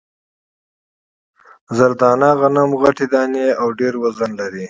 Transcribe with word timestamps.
زر 1.77 1.91
دانه 1.99 2.29
غنم 2.39 2.69
غټې 2.81 3.05
دانې 3.13 3.45
او 3.61 3.67
ډېر 3.79 3.93
وزن 4.03 4.29
لري. 4.39 4.59